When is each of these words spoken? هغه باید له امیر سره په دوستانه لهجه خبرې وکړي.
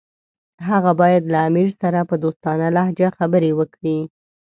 هغه 0.69 0.91
باید 1.01 1.23
له 1.33 1.37
امیر 1.49 1.69
سره 1.81 1.99
په 2.09 2.15
دوستانه 2.23 2.67
لهجه 2.77 3.07
خبرې 3.17 3.51
وکړي. 3.59 3.97